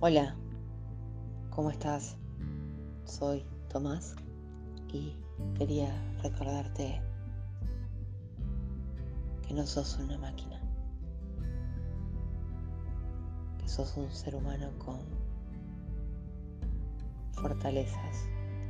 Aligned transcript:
Hola, 0.00 0.36
¿cómo 1.50 1.70
estás? 1.70 2.16
Soy 3.04 3.44
Tomás 3.68 4.14
y 4.92 5.16
quería 5.58 5.92
recordarte 6.22 7.02
que 9.46 9.54
no 9.54 9.66
sos 9.66 9.98
una 9.98 10.16
máquina, 10.18 10.60
que 13.58 13.68
sos 13.68 13.96
un 13.96 14.10
ser 14.12 14.36
humano 14.36 14.70
con 14.78 15.00
fortalezas, 17.32 18.28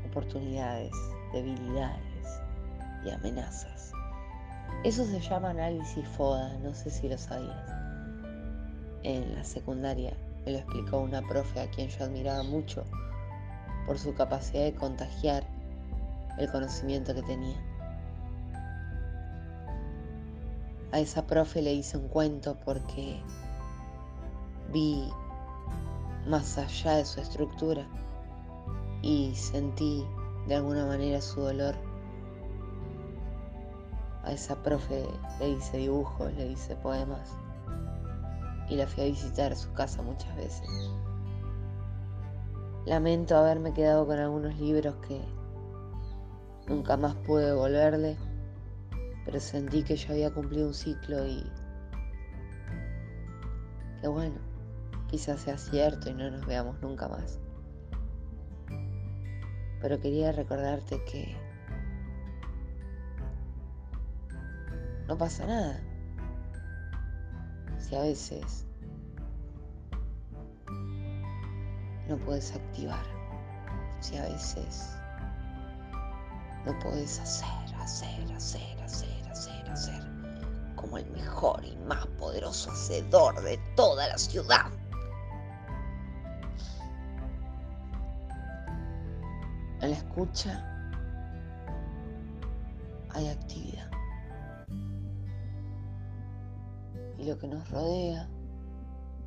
oportunidades, 0.08 0.92
debilidades 1.32 2.40
y 3.04 3.10
amenazas. 3.10 3.92
Eso 4.84 5.04
se 5.04 5.20
llama 5.20 5.50
análisis 5.50 6.06
FODA, 6.08 6.56
no 6.58 6.74
sé 6.74 6.90
si 6.90 7.08
lo 7.08 7.18
sabías. 7.18 7.72
En 9.02 9.34
la 9.34 9.44
secundaria 9.44 10.16
me 10.44 10.52
lo 10.52 10.58
explicó 10.58 10.98
una 10.98 11.22
profe 11.22 11.60
a 11.60 11.70
quien 11.70 11.88
yo 11.88 12.04
admiraba 12.04 12.42
mucho 12.42 12.84
por 13.86 13.98
su 13.98 14.14
capacidad 14.14 14.64
de 14.64 14.74
contagiar 14.74 15.44
el 16.38 16.50
conocimiento 16.50 17.14
que 17.14 17.22
tenía. 17.22 17.56
A 20.92 21.00
esa 21.00 21.26
profe 21.26 21.60
le 21.60 21.72
hice 21.74 21.98
un 21.98 22.08
cuento 22.08 22.56
porque 22.64 23.20
vi 24.72 25.10
más 26.26 26.56
allá 26.58 26.96
de 26.96 27.04
su 27.04 27.20
estructura 27.20 27.86
y 29.02 29.34
sentí 29.34 30.04
de 30.46 30.54
alguna 30.54 30.86
manera 30.86 31.20
su 31.20 31.40
dolor. 31.40 31.87
A 34.28 34.32
esa 34.32 34.62
profe 34.62 35.08
le 35.40 35.48
hice 35.48 35.78
dibujos, 35.78 36.30
le 36.34 36.48
hice 36.48 36.76
poemas 36.76 37.30
y 38.68 38.76
la 38.76 38.86
fui 38.86 39.04
a 39.04 39.06
visitar 39.06 39.56
su 39.56 39.72
casa 39.72 40.02
muchas 40.02 40.36
veces. 40.36 40.68
Lamento 42.84 43.38
haberme 43.38 43.72
quedado 43.72 44.06
con 44.06 44.18
algunos 44.18 44.54
libros 44.60 44.96
que 44.96 45.18
nunca 46.66 46.98
más 46.98 47.14
pude 47.14 47.46
devolverle, 47.46 48.18
pero 49.24 49.40
sentí 49.40 49.82
que 49.82 49.96
yo 49.96 50.12
había 50.12 50.30
cumplido 50.30 50.68
un 50.68 50.74
ciclo 50.74 51.26
y 51.26 51.50
que 54.02 54.08
bueno, 54.08 54.36
quizás 55.06 55.40
sea 55.40 55.56
cierto 55.56 56.10
y 56.10 56.12
no 56.12 56.30
nos 56.30 56.44
veamos 56.44 56.78
nunca 56.82 57.08
más. 57.08 57.40
Pero 59.80 59.98
quería 59.98 60.32
recordarte 60.32 61.02
que 61.04 61.47
no 65.08 65.16
pasa 65.16 65.46
nada 65.46 65.80
si 67.78 67.96
a 67.96 68.02
veces 68.02 68.66
no 72.08 72.16
puedes 72.18 72.54
activar, 72.54 73.04
si 74.00 74.16
a 74.16 74.24
veces 74.24 74.96
no 76.66 76.78
puedes 76.80 77.18
hacer, 77.18 77.74
hacer, 77.76 78.32
hacer, 78.32 78.82
hacer, 78.82 79.28
hacer, 79.30 79.70
hacer, 79.70 80.02
como 80.76 80.98
el 80.98 81.06
mejor 81.10 81.64
y 81.64 81.76
más 81.86 82.06
poderoso 82.18 82.70
hacedor 82.70 83.40
de 83.42 83.58
toda 83.76 84.08
la 84.08 84.18
ciudad. 84.18 84.66
En 89.80 89.90
la 89.90 89.96
escucha 89.96 90.64
hay 93.14 93.28
actividad. 93.28 93.97
Y 97.18 97.24
lo 97.24 97.36
que 97.36 97.48
nos 97.48 97.68
rodea 97.70 98.28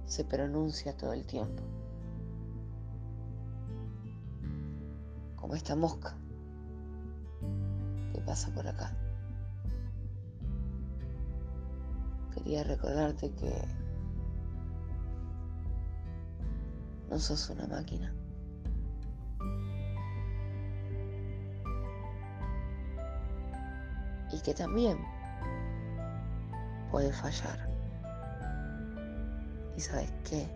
se 0.05 0.23
pronuncia 0.23 0.95
todo 0.95 1.13
el 1.13 1.25
tiempo. 1.25 1.61
Como 5.35 5.55
esta 5.55 5.75
mosca 5.75 6.15
que 8.13 8.21
pasa 8.21 8.53
por 8.53 8.67
acá. 8.67 8.95
Quería 12.33 12.63
recordarte 12.63 13.31
que 13.33 13.51
no 17.09 17.19
sos 17.19 17.49
una 17.49 17.67
máquina. 17.67 18.13
Y 24.31 24.39
que 24.41 24.53
también 24.53 24.97
puede 26.89 27.11
fallar. 27.11 27.70
¿Y 29.75 29.81
sabes 29.81 30.11
qué? 30.23 30.47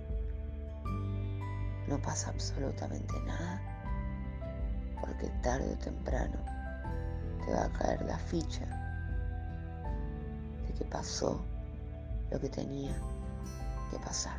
No 1.88 2.02
pasa 2.02 2.30
absolutamente 2.30 3.14
nada, 3.26 3.62
porque 5.00 5.28
tarde 5.42 5.74
o 5.74 5.78
temprano 5.78 6.38
te 7.46 7.54
va 7.54 7.66
a 7.66 7.74
caer 7.74 8.02
la 8.06 8.18
ficha 8.18 8.66
de 10.68 10.74
que 10.74 10.86
pasó 10.86 11.40
lo 12.32 12.40
que 12.40 12.50
tenía 12.50 12.96
que 13.92 14.00
pasar. 14.00 14.38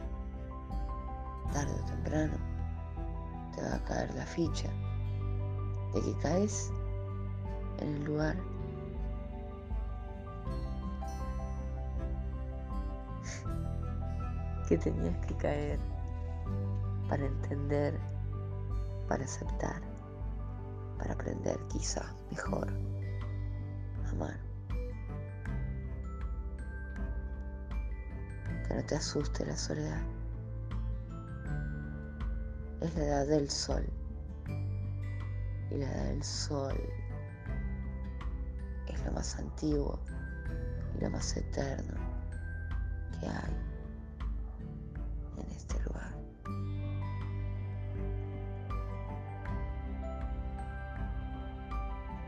Tarde 1.52 1.72
o 1.72 1.84
temprano 1.86 2.36
te 3.54 3.62
va 3.62 3.76
a 3.76 3.84
caer 3.84 4.12
la 4.14 4.26
ficha 4.26 4.68
de 5.94 6.00
que 6.02 6.18
caes 6.18 6.70
en 7.78 7.88
el 7.88 8.04
lugar 8.04 8.36
que 14.66 14.76
tenías 14.76 15.16
que 15.26 15.34
caer 15.36 15.78
para 17.08 17.24
entender, 17.24 17.98
para 19.08 19.24
aceptar, 19.24 19.80
para 20.98 21.12
aprender 21.12 21.58
quizá 21.68 22.04
mejor 22.30 22.68
amar. 24.10 24.38
Que 28.66 28.74
no 28.74 28.84
te 28.84 28.96
asuste 28.96 29.46
la 29.46 29.56
soledad. 29.56 30.02
Es 32.80 32.94
la 32.96 33.04
edad 33.04 33.26
del 33.28 33.48
sol. 33.48 33.86
Y 35.70 35.76
la 35.78 35.86
edad 35.86 36.04
del 36.06 36.24
sol 36.24 36.76
es 38.88 39.04
lo 39.04 39.12
más 39.12 39.36
antiguo 39.36 39.98
y 40.96 41.02
lo 41.02 41.10
más 41.10 41.36
eterno 41.36 42.05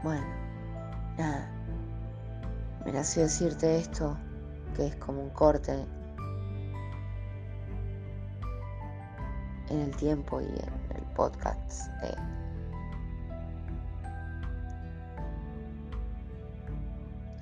Bueno, 0.09 0.27
nada. 1.19 1.47
Me 2.83 2.93
nació 2.93 3.25
decirte 3.25 3.77
esto, 3.77 4.17
que 4.75 4.87
es 4.87 4.97
como 4.97 5.21
un 5.21 5.29
corte 5.29 5.85
en 9.69 9.81
el 9.81 9.95
tiempo 9.97 10.41
y 10.41 10.47
en 10.47 10.97
el 10.97 11.03
podcast. 11.15 11.91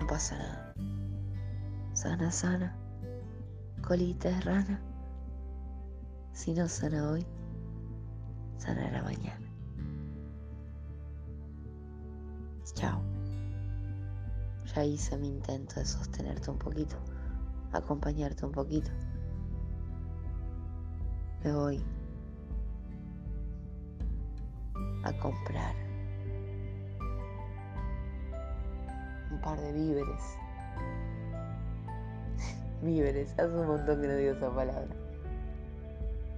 No 0.01 0.07
pasa 0.09 0.37
nada. 0.37 0.75
Sana, 1.93 2.33
sana. 2.33 2.77
Colita 3.81 4.29
de 4.29 4.41
rana. 4.41 4.81
Si 6.33 6.53
no 6.53 6.67
sana 6.67 7.13
hoy, 7.13 7.25
sanará 8.59 9.05
mañana. 9.05 9.46
Chao. 12.75 13.01
Ya 14.75 14.85
hice 14.85 15.17
mi 15.17 15.29
intento 15.29 15.77
de 15.77 15.87
sostenerte 15.87 16.51
un 16.51 16.59
poquito, 16.59 16.97
acompañarte 17.73 18.45
un 18.45 18.53
poquito. 18.53 18.91
Me 21.45 21.53
voy 21.53 21.83
a 25.05 25.13
comprar 25.19 25.75
un 29.31 29.41
par 29.41 29.61
de 29.61 29.73
víveres. 29.73 30.23
víveres, 32.83 33.33
hace 33.39 33.55
un 33.55 33.67
montón 33.69 34.03
que 34.03 34.09
no 34.09 34.17
digo 34.17 34.33
esa 34.33 34.51
palabra. 34.55 34.95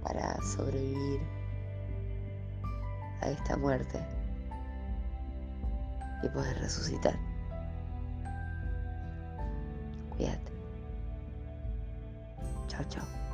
Para 0.03 0.41
sobrevivir 0.43 1.21
a 3.21 3.29
esta 3.31 3.57
muerte 3.57 4.18
y 6.23 6.29
poder 6.29 6.57
resucitar. 6.59 7.17
Cuídate. 10.09 10.51
Chao, 12.67 12.83
chao. 12.89 13.28